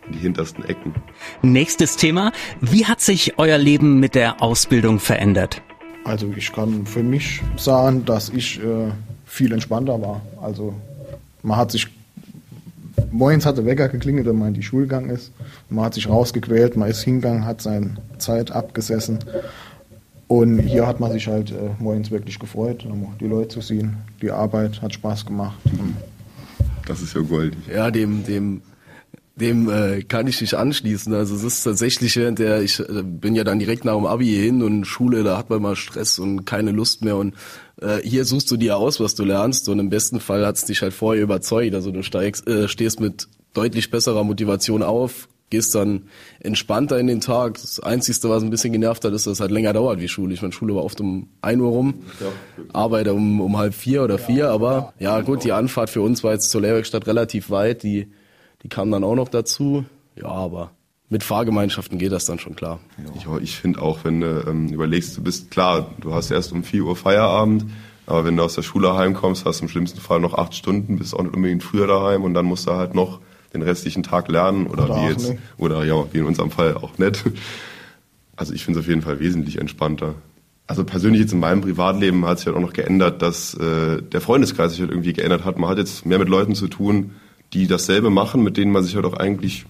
in 0.06 0.12
die 0.12 0.18
hintersten 0.18 0.64
Ecken. 0.64 0.94
Nächstes 1.42 1.96
Thema. 1.96 2.32
Wie 2.60 2.86
hat 2.86 3.00
sich 3.00 3.38
euer 3.38 3.58
Leben 3.58 4.00
mit 4.00 4.14
der 4.14 4.42
Ausbildung 4.42 4.98
verändert? 4.98 5.62
Also 6.04 6.32
ich 6.36 6.52
kann 6.52 6.86
für 6.86 7.02
mich 7.02 7.42
sagen, 7.56 8.04
dass 8.04 8.30
ich 8.30 8.58
äh, 8.62 8.90
viel 9.26 9.52
entspannter 9.52 10.00
war. 10.00 10.22
Also 10.40 10.74
man 11.42 11.56
hat 11.56 11.70
sich 11.70 11.86
morgens 13.10 13.46
hat 13.46 13.58
der 13.58 13.64
Wecker 13.64 13.88
geklingelt, 13.88 14.26
wenn 14.26 14.38
man 14.38 14.48
in 14.48 14.54
die 14.54 14.62
Schule 14.62 14.84
gegangen 14.84 15.10
ist. 15.10 15.32
Man 15.68 15.84
hat 15.84 15.94
sich 15.94 16.08
rausgequält, 16.08 16.76
man 16.76 16.88
ist 16.88 17.02
hingegangen, 17.02 17.44
hat 17.44 17.60
seine 17.60 17.96
Zeit 18.18 18.50
abgesessen. 18.50 19.18
Und 20.28 20.60
hier 20.60 20.86
hat 20.86 21.00
man 21.00 21.10
sich 21.10 21.26
halt 21.26 21.50
äh, 21.50 21.70
morgens 21.80 22.10
wirklich 22.10 22.38
gefreut, 22.38 22.86
die 23.20 23.26
Leute 23.26 23.48
zu 23.48 23.60
sehen. 23.60 23.96
Die 24.22 24.30
Arbeit 24.30 24.80
hat 24.80 24.94
Spaß 24.94 25.26
gemacht. 25.26 25.58
Das 26.86 27.02
ist 27.02 27.14
ja 27.14 27.20
goldig. 27.20 27.58
Ja, 27.72 27.90
dem, 27.90 28.24
dem, 28.24 28.62
dem 29.40 29.68
äh, 29.68 30.02
kann 30.02 30.26
ich 30.26 30.38
dich 30.38 30.56
anschließen. 30.56 31.12
Also 31.14 31.34
es 31.34 31.42
ist 31.42 31.64
tatsächlich, 31.64 32.14
der 32.14 32.62
ich 32.62 32.78
äh, 32.80 33.02
bin 33.02 33.34
ja 33.34 33.44
dann 33.44 33.58
direkt 33.58 33.84
nach 33.84 33.94
dem 33.94 34.06
Abi 34.06 34.26
hin 34.26 34.62
und 34.62 34.84
Schule, 34.84 35.22
da 35.22 35.38
hat 35.38 35.50
man 35.50 35.62
mal 35.62 35.76
Stress 35.76 36.18
und 36.18 36.44
keine 36.44 36.70
Lust 36.72 37.02
mehr 37.02 37.16
und 37.16 37.34
äh, 37.80 37.98
hier 38.02 38.24
suchst 38.24 38.50
du 38.50 38.56
dir 38.56 38.76
aus, 38.76 39.00
was 39.00 39.14
du 39.14 39.24
lernst 39.24 39.68
und 39.68 39.78
im 39.78 39.90
besten 39.90 40.20
Fall 40.20 40.46
hat's 40.46 40.64
dich 40.64 40.82
halt 40.82 40.92
vorher 40.92 41.22
überzeugt. 41.22 41.74
Also 41.74 41.90
du 41.90 42.02
steigst, 42.02 42.46
äh, 42.46 42.68
stehst 42.68 43.00
mit 43.00 43.28
deutlich 43.54 43.90
besserer 43.90 44.22
Motivation 44.22 44.82
auf, 44.82 45.28
gehst 45.48 45.74
dann 45.74 46.02
entspannter 46.38 46.98
in 46.98 47.08
den 47.08 47.20
Tag. 47.20 47.54
Das 47.54 47.80
Einzige, 47.80 48.28
was 48.28 48.42
ein 48.42 48.50
bisschen 48.50 48.72
genervt 48.72 49.04
hat, 49.04 49.12
ist, 49.12 49.26
dass 49.26 49.34
es 49.34 49.40
halt 49.40 49.50
länger 49.50 49.72
dauert 49.72 50.00
wie 50.00 50.08
Schule. 50.08 50.32
Ich 50.32 50.42
meine, 50.42 50.52
Schule 50.52 50.74
war 50.74 50.84
oft 50.84 51.00
um 51.00 51.28
ein 51.42 51.60
Uhr 51.60 51.70
rum, 51.70 51.94
ja. 52.20 52.26
arbeite 52.72 53.12
um, 53.12 53.40
um 53.40 53.58
halb 53.58 53.74
vier 53.74 54.04
oder 54.04 54.18
vier, 54.18 54.36
ja, 54.36 54.52
aber 54.52 54.92
ja 54.98 55.20
gut, 55.22 55.42
die 55.42 55.52
Anfahrt 55.52 55.90
für 55.90 56.02
uns 56.02 56.22
war 56.22 56.32
jetzt 56.32 56.50
zur 56.50 56.60
Lehrwerkstatt 56.60 57.06
relativ 57.06 57.50
weit, 57.50 57.82
die, 57.82 58.08
die 58.62 58.68
kam 58.68 58.90
dann 58.90 59.04
auch 59.04 59.14
noch 59.14 59.28
dazu. 59.28 59.84
Ja, 60.16 60.28
aber 60.28 60.70
mit 61.08 61.24
Fahrgemeinschaften 61.24 61.98
geht 61.98 62.12
das 62.12 62.24
dann 62.24 62.38
schon 62.38 62.54
klar. 62.54 62.80
Ja, 63.24 63.38
ich 63.38 63.56
finde 63.56 63.82
auch, 63.82 64.04
wenn 64.04 64.20
du 64.20 64.44
ähm, 64.46 64.68
überlegst, 64.68 65.16
du 65.16 65.22
bist 65.22 65.50
klar, 65.50 65.90
du 66.00 66.14
hast 66.14 66.30
erst 66.30 66.52
um 66.52 66.62
4 66.62 66.84
Uhr 66.84 66.96
Feierabend, 66.96 67.66
aber 68.06 68.24
wenn 68.24 68.36
du 68.36 68.42
aus 68.42 68.54
der 68.54 68.62
Schule 68.62 68.94
heimkommst, 68.94 69.44
hast 69.44 69.60
du 69.60 69.64
im 69.64 69.68
schlimmsten 69.68 70.00
Fall 70.00 70.20
noch 70.20 70.34
acht 70.34 70.54
Stunden, 70.54 70.98
bist 70.98 71.14
auch 71.14 71.22
nicht 71.22 71.34
unbedingt 71.34 71.62
früher 71.62 71.86
daheim 71.86 72.22
und 72.22 72.34
dann 72.34 72.46
musst 72.46 72.66
du 72.66 72.72
halt 72.72 72.94
noch 72.94 73.20
den 73.52 73.62
restlichen 73.62 74.02
Tag 74.02 74.28
lernen 74.28 74.66
oder, 74.66 74.84
oder 74.84 74.96
wie 74.96 75.08
jetzt, 75.08 75.30
nicht. 75.30 75.40
oder 75.56 75.84
ja, 75.84 76.04
wie 76.12 76.18
in 76.18 76.24
unserem 76.24 76.50
Fall 76.50 76.74
auch 76.74 76.98
nicht. 76.98 77.24
Also 78.36 78.54
ich 78.54 78.64
finde 78.64 78.80
es 78.80 78.86
auf 78.86 78.88
jeden 78.88 79.02
Fall 79.02 79.20
wesentlich 79.20 79.58
entspannter. 79.58 80.14
Also 80.66 80.84
persönlich 80.84 81.20
jetzt 81.20 81.32
in 81.34 81.40
meinem 81.40 81.60
Privatleben 81.60 82.24
hat 82.24 82.38
sich 82.38 82.46
halt 82.46 82.56
auch 82.56 82.60
noch 82.62 82.72
geändert, 82.72 83.20
dass 83.20 83.52
äh, 83.54 84.00
der 84.00 84.20
Freundeskreis 84.22 84.70
sich 84.70 84.80
halt 84.80 84.90
irgendwie 84.90 85.12
geändert 85.12 85.44
hat. 85.44 85.58
Man 85.58 85.68
hat 85.68 85.76
jetzt 85.76 86.06
mehr 86.06 86.18
mit 86.18 86.28
Leuten 86.28 86.54
zu 86.54 86.68
tun, 86.68 87.16
die 87.52 87.66
dasselbe 87.66 88.10
machen, 88.10 88.42
mit 88.42 88.56
denen 88.56 88.72
man 88.72 88.84
sich 88.84 88.94
halt 88.94 89.04
auch 89.04 89.14
eigentlich 89.14 89.66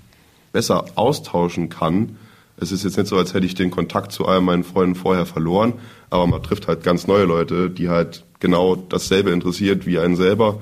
besser 0.53 0.85
austauschen 0.97 1.69
kann. 1.69 2.17
Es 2.57 2.73
ist 2.73 2.85
jetzt 2.85 2.99
nicht 2.99 3.09
so, 3.09 3.17
als 3.17 3.33
hätte 3.33 3.47
ich 3.47 3.55
den 3.55 3.71
Kontakt 3.71 4.13
zu 4.13 4.27
all 4.27 4.41
meinen 4.41 4.65
Freunden 4.65 4.95
vorher 4.95 5.25
verloren, 5.25 5.75
aber 6.11 6.27
man 6.27 6.43
trifft 6.43 6.69
halt 6.69 6.83
ganz 6.83 7.07
neue 7.07 7.25
Leute, 7.25 7.71
die 7.71 7.89
halt 7.89 8.25
genau 8.39 8.77
dasselbe 8.77 9.31
interessiert 9.31 9.87
wie 9.87 9.99
einen 9.99 10.17
selber. 10.17 10.61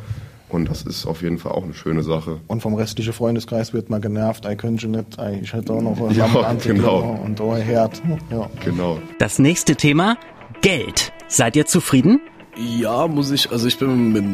Und 0.49 0.71
das 0.71 0.83
ist 0.83 1.05
auf 1.07 1.23
jeden 1.23 1.39
Fall 1.39 1.53
auch 1.53 1.65
eine 1.65 1.75
schöne 1.75 2.03
Sache. 2.03 2.41
Und 2.47 2.63
vom 2.63 2.75
restlichen 2.75 3.13
Freundeskreis 3.13 3.75
wird 3.75 3.91
man 3.91 4.01
genervt, 4.01 4.47
ich 4.51 4.57
könnte 4.57 4.89
nicht, 4.89 5.19
ich 5.43 5.53
hätte 5.53 5.75
auch 5.75 5.83
noch 5.83 6.11
ja, 6.13 6.55
genau. 6.65 7.21
und 7.23 7.39
da 7.39 7.57
Herd. 7.57 8.01
Ja. 8.31 8.49
Genau. 8.65 8.99
Das 9.19 9.39
nächste 9.39 9.77
Thema, 9.77 10.17
Geld. 10.63 11.13
Seid 11.29 11.57
ihr 11.57 11.67
zufrieden? 11.67 12.21
Ja, 12.57 13.07
muss 13.07 13.31
ich, 13.31 13.51
also 13.51 13.69
ich 13.69 13.79
bin 13.79 14.13
mit 14.13 14.25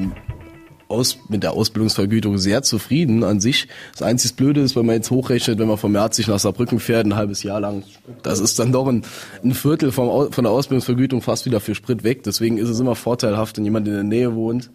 aus, 0.95 1.19
mit 1.29 1.43
der 1.43 1.53
Ausbildungsvergütung 1.53 2.39
sehr 2.39 2.63
zufrieden 2.63 3.25
an 3.25 3.41
sich. 3.41 3.69
Das 3.93 4.03
einzige 4.03 4.35
Blöde 4.35 4.61
ist, 4.61 4.77
wenn 4.77 4.87
man 4.87 4.97
jetzt 4.97 5.11
hochrechnet, 5.11 5.59
wenn 5.59 5.69
man 5.69 5.77
vom 5.77 5.93
Merzig 5.93 6.29
nach 6.29 6.39
Saarbrücken 6.39 6.81
fährt, 6.81 7.07
ein 7.07 7.17
halbes 7.17 7.43
Jahr 7.43 7.61
lang, 7.61 7.83
das 8.23 8.41
ist 8.41 8.59
dann 8.59 8.73
doch 8.73 8.87
ein, 8.87 9.03
ein 9.43 9.53
Viertel 9.53 9.93
vom, 9.93 10.33
von 10.33 10.45
der 10.45 10.53
Ausbildungsvergütung 10.53 11.21
fast 11.21 11.47
wieder 11.47 11.61
für 11.61 11.75
Sprit 11.75 12.05
weg. 12.05 12.23
Deswegen 12.23 12.59
ist 12.59 12.69
es 12.69 12.81
immer 12.81 12.95
vorteilhaft, 12.95 13.57
wenn 13.57 13.65
jemand 13.65 13.87
in 13.89 13.95
der 13.95 14.05
Nähe 14.05 14.35
wohnt, 14.35 14.71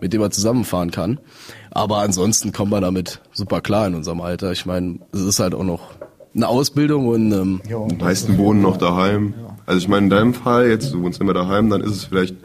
mit 0.00 0.12
dem 0.12 0.20
man 0.20 0.30
zusammenfahren 0.30 0.90
kann. 0.90 1.18
Aber 1.70 1.98
ansonsten 1.98 2.52
kommt 2.52 2.70
man 2.70 2.82
damit 2.82 3.20
super 3.32 3.60
klar 3.60 3.86
in 3.86 3.94
unserem 3.94 4.20
Alter. 4.20 4.52
Ich 4.52 4.66
meine, 4.66 4.98
es 5.12 5.20
ist 5.20 5.40
halt 5.40 5.54
auch 5.54 5.64
noch 5.64 5.90
eine 6.34 6.48
Ausbildung 6.48 7.08
und 7.08 7.32
ähm, 7.32 7.60
die 7.64 7.96
meisten 7.96 8.38
wohnen 8.38 8.62
noch 8.62 8.76
daheim. 8.76 9.34
Also 9.66 9.78
ich 9.78 9.88
meine, 9.88 10.04
in 10.04 10.10
deinem 10.10 10.34
Fall, 10.34 10.68
jetzt 10.68 10.92
du 10.92 11.02
wohnst 11.02 11.20
immer 11.20 11.34
daheim, 11.34 11.70
dann 11.70 11.82
ist 11.82 11.90
es 11.90 12.04
vielleicht 12.04 12.36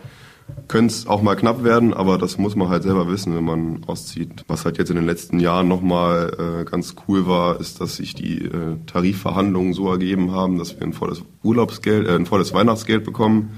könnte 0.67 0.93
es 0.93 1.07
auch 1.07 1.21
mal 1.21 1.35
knapp 1.35 1.63
werden, 1.63 1.93
aber 1.93 2.17
das 2.17 2.37
muss 2.37 2.55
man 2.55 2.69
halt 2.69 2.83
selber 2.83 3.07
wissen, 3.07 3.35
wenn 3.35 3.43
man 3.43 3.83
auszieht. 3.87 4.43
Was 4.47 4.65
halt 4.65 4.77
jetzt 4.77 4.89
in 4.89 4.95
den 4.95 5.05
letzten 5.05 5.39
Jahren 5.39 5.67
nochmal 5.67 6.61
äh, 6.61 6.65
ganz 6.65 6.95
cool 7.07 7.27
war, 7.27 7.59
ist, 7.59 7.79
dass 7.81 7.97
sich 7.97 8.15
die 8.15 8.45
äh, 8.45 8.77
Tarifverhandlungen 8.85 9.73
so 9.73 9.89
ergeben 9.89 10.31
haben, 10.31 10.57
dass 10.57 10.77
wir 10.79 10.85
ein 10.85 10.93
volles 10.93 11.23
Urlaubsgeld, 11.43 12.07
äh, 12.07 12.15
ein 12.15 12.25
volles 12.25 12.53
Weihnachtsgeld 12.53 13.03
bekommen 13.03 13.51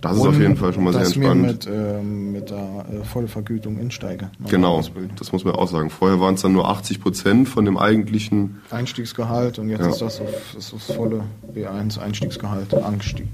das 0.00 0.18
ist 0.18 0.26
auf 0.26 0.38
jeden 0.38 0.56
Fall 0.56 0.72
schon 0.72 0.84
mal 0.84 0.92
sehr 0.92 1.02
entspannt. 1.02 1.42
Mit, 1.42 1.66
äh, 1.66 2.02
mit 2.02 2.50
der 2.50 2.86
äh, 2.90 3.04
Vollvergütung 3.04 3.78
insteige. 3.78 4.30
Genau, 4.48 4.82
das 5.16 5.32
muss 5.32 5.44
man 5.44 5.54
auch 5.54 5.68
sagen. 5.68 5.90
Vorher 5.90 6.20
waren 6.20 6.34
es 6.34 6.42
dann 6.42 6.52
nur 6.52 6.68
80 6.68 7.00
Prozent 7.00 7.48
von 7.48 7.64
dem 7.64 7.78
eigentlichen 7.78 8.60
Einstiegsgehalt 8.70 9.58
und 9.58 9.70
jetzt 9.70 9.80
ja. 9.80 9.88
ist 9.88 10.00
das 10.00 10.20
auf, 10.20 10.54
ist 10.56 10.72
das 10.72 10.84
volle 10.84 11.24
B1 11.54 11.98
Einstiegsgehalt 11.98 12.74
angestiegen. 12.74 13.30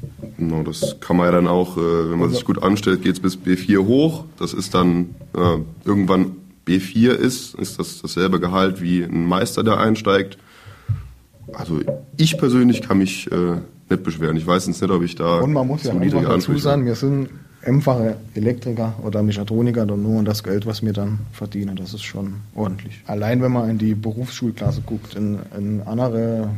Genau, 0.49 0.65
das 0.65 0.97
kann 1.01 1.17
man 1.17 1.27
ja 1.27 1.33
dann 1.33 1.47
auch, 1.47 1.77
äh, 1.77 2.11
wenn 2.11 2.19
man 2.19 2.31
sich 2.31 2.45
gut 2.45 2.63
anstellt, 2.63 3.03
geht 3.03 3.15
es 3.15 3.21
bis 3.21 3.39
B4 3.39 3.87
hoch. 3.87 4.25
Das 4.39 4.53
ist 4.53 4.75
dann 4.75 5.15
äh, 5.35 5.59
irgendwann 5.85 6.33
B4 6.67 7.11
ist, 7.11 7.55
ist 7.55 7.79
das 7.79 8.03
dasselbe 8.03 8.41
Gehalt 8.41 8.83
wie 8.83 9.05
ein 9.05 9.25
Meister, 9.25 9.63
der 9.63 9.79
einsteigt. 9.79 10.39
Also 11.53 11.81
ich 12.17 12.39
persönlich 12.39 12.83
kann 12.83 12.99
mich 12.99 13.31
äh, 13.31 13.61
nicht 13.89 14.03
beschweren. 14.03 14.37
Ich 14.37 14.47
weiß 14.47 14.67
jetzt 14.67 14.83
nicht, 14.83 14.91
ob 14.91 15.03
ich 15.03 15.15
da 15.15 15.39
Und 15.41 15.53
man 15.53 15.67
muss 15.67 15.85
ja 15.85 15.93
einfach 15.93 16.23
dazu 16.23 16.59
sagen, 16.59 16.87
wir 16.87 16.97
sind 16.97 17.29
einfache 17.65 18.17
Elektriker 18.35 18.95
oder 19.05 19.23
Mechatroniker 19.23 19.83
und 19.83 20.03
nur 20.03 20.25
das 20.25 20.43
Geld, 20.43 20.67
was 20.67 20.83
wir 20.83 20.93
dann 20.93 21.21
verdienen, 21.33 21.77
das 21.77 21.95
ist 21.95 22.03
schon 22.03 22.35
ordentlich. 22.57 23.01
Allein 23.07 23.41
wenn 23.43 23.53
man 23.53 23.71
in 23.71 23.79
die 23.79 23.95
Berufsschulklasse 23.95 24.83
guckt, 24.85 25.15
in, 25.15 25.39
in 25.57 25.83
andere 25.83 26.49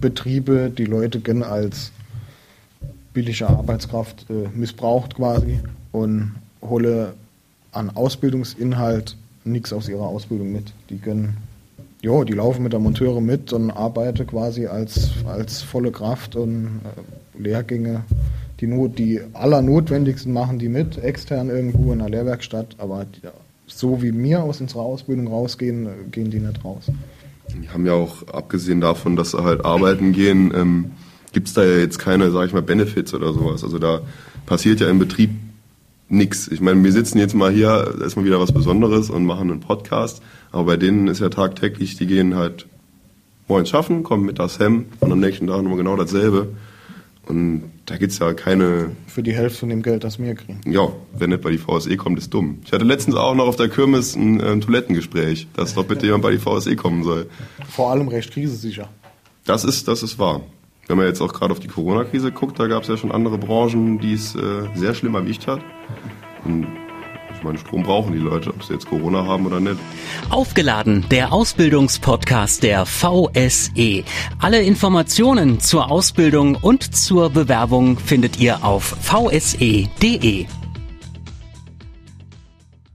Betriebe, 0.00 0.70
die 0.76 0.84
Leute 0.84 1.20
gehen 1.20 1.42
als 1.42 1.92
billige 3.12 3.48
Arbeitskraft 3.48 4.26
äh, 4.30 4.48
missbraucht 4.56 5.16
quasi 5.16 5.60
und 5.92 6.34
hole 6.62 7.14
an 7.72 7.90
Ausbildungsinhalt 7.90 9.16
nichts 9.44 9.72
aus 9.72 9.88
ihrer 9.88 10.06
Ausbildung 10.06 10.52
mit. 10.52 10.72
Die 10.90 10.98
können 10.98 11.36
ja, 12.02 12.24
die 12.24 12.32
laufen 12.32 12.62
mit 12.62 12.72
der 12.72 12.80
Monteure 12.80 13.20
mit 13.20 13.52
und 13.52 13.70
arbeiten 13.70 14.26
quasi 14.26 14.66
als, 14.66 15.10
als 15.26 15.60
volle 15.60 15.92
Kraft 15.92 16.34
und 16.34 16.80
äh, 16.84 17.42
Lehrgänge. 17.42 18.04
Die, 18.60 18.66
Not, 18.66 18.98
die 18.98 19.20
allernotwendigsten 19.34 20.32
machen 20.32 20.58
die 20.58 20.68
mit, 20.68 21.02
extern 21.02 21.48
irgendwo 21.48 21.92
in 21.92 21.98
der 21.98 22.08
Lehrwerkstatt, 22.08 22.76
aber 22.78 23.04
die, 23.04 23.28
so 23.66 24.02
wie 24.02 24.16
wir 24.16 24.42
aus 24.42 24.60
unserer 24.60 24.82
Ausbildung 24.82 25.28
rausgehen, 25.28 25.86
äh, 25.86 25.90
gehen 26.10 26.30
die 26.30 26.40
nicht 26.40 26.64
raus. 26.64 26.90
Die 27.50 27.68
haben 27.68 27.84
ja 27.84 27.94
auch, 27.94 28.26
abgesehen 28.28 28.80
davon, 28.80 29.16
dass 29.16 29.32
sie 29.32 29.42
halt 29.42 29.64
arbeiten 29.64 30.12
gehen, 30.12 30.52
ähm, 30.54 30.92
gibt 31.32 31.48
es 31.48 31.54
da 31.54 31.64
ja 31.64 31.78
jetzt 31.78 31.98
keine, 31.98 32.30
sag 32.30 32.46
ich 32.46 32.52
mal, 32.52 32.62
Benefits 32.62 33.14
oder 33.14 33.32
sowas. 33.32 33.62
Also 33.64 33.78
da 33.78 34.00
passiert 34.46 34.80
ja 34.80 34.88
im 34.88 34.98
Betrieb 34.98 35.30
nichts. 36.08 36.48
Ich 36.48 36.60
meine, 36.60 36.82
wir 36.82 36.92
sitzen 36.92 37.18
jetzt 37.18 37.34
mal 37.34 37.50
hier, 37.52 37.94
da 37.98 38.04
ist 38.04 38.16
mal 38.16 38.24
wieder 38.24 38.40
was 38.40 38.52
Besonderes 38.52 39.10
und 39.10 39.24
machen 39.24 39.50
einen 39.50 39.60
Podcast. 39.60 40.22
Aber 40.52 40.64
bei 40.64 40.76
denen 40.76 41.08
ist 41.08 41.20
ja 41.20 41.28
tagtäglich, 41.28 41.96
die 41.96 42.06
gehen 42.06 42.34
halt 42.34 42.66
morgens 43.48 43.68
schaffen, 43.68 44.02
kommen 44.02 44.26
mittags 44.26 44.58
hem 44.58 44.86
und 45.00 45.12
am 45.12 45.20
nächsten 45.20 45.46
Tag 45.46 45.62
nochmal 45.62 45.78
genau 45.78 45.96
dasselbe. 45.96 46.48
Und 47.26 47.70
da 47.86 47.96
gibt's 47.96 48.18
ja 48.18 48.32
keine. 48.32 48.90
Für 49.06 49.22
die 49.22 49.32
Hälfte 49.32 49.60
von 49.60 49.68
dem 49.68 49.82
Geld, 49.82 50.02
das 50.02 50.18
wir 50.18 50.34
kriegen. 50.34 50.60
Ja, 50.66 50.88
wenn 51.16 51.30
nicht 51.30 51.42
bei 51.42 51.50
die 51.50 51.58
VSE 51.58 51.96
kommt, 51.96 52.18
ist 52.18 52.34
dumm. 52.34 52.58
Ich 52.64 52.72
hatte 52.72 52.84
letztens 52.84 53.14
auch 53.14 53.34
noch 53.34 53.46
auf 53.46 53.56
der 53.56 53.68
Kirmes 53.68 54.16
ein, 54.16 54.40
ein 54.40 54.60
Toilettengespräch, 54.60 55.46
dass 55.54 55.74
doch 55.74 55.84
bitte 55.84 56.06
jemand 56.06 56.22
bei 56.22 56.32
die 56.32 56.38
VSE 56.38 56.74
kommen 56.74 57.04
soll. 57.04 57.28
Vor 57.68 57.92
allem 57.92 58.08
recht 58.08 58.32
krisesicher. 58.32 58.88
Das 59.44 59.64
ist, 59.64 59.86
das 59.86 60.02
ist 60.02 60.18
wahr. 60.18 60.42
Wenn 60.90 60.96
man 60.96 61.06
jetzt 61.06 61.20
auch 61.20 61.32
gerade 61.32 61.52
auf 61.52 61.60
die 61.60 61.68
Corona-Krise 61.68 62.32
guckt, 62.32 62.58
da 62.58 62.66
gab 62.66 62.82
es 62.82 62.88
ja 62.88 62.96
schon 62.96 63.12
andere 63.12 63.38
Branchen, 63.38 64.00
die 64.00 64.14
es 64.14 64.34
äh, 64.34 64.68
sehr 64.74 64.92
schlimm 64.92 65.14
erwischt 65.14 65.46
hat. 65.46 65.60
Und 66.44 66.66
ich 67.32 67.44
meine, 67.44 67.58
Strom 67.58 67.84
brauchen 67.84 68.12
die 68.12 68.18
Leute, 68.18 68.50
ob 68.50 68.64
sie 68.64 68.72
jetzt 68.72 68.88
Corona 68.88 69.24
haben 69.24 69.46
oder 69.46 69.60
nicht. 69.60 69.76
Aufgeladen, 70.30 71.04
der 71.12 71.32
Ausbildungspodcast 71.32 72.64
der 72.64 72.86
VSE. 72.86 74.02
Alle 74.40 74.62
Informationen 74.62 75.60
zur 75.60 75.92
Ausbildung 75.92 76.56
und 76.56 76.92
zur 76.92 77.30
Bewerbung 77.30 77.96
findet 77.96 78.40
ihr 78.40 78.64
auf 78.64 78.96
vse.de. 79.00 80.46